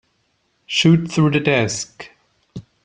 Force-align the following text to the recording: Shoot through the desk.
Shoot 0.65 1.11
through 1.11 1.29
the 1.29 1.39
desk. 1.39 2.09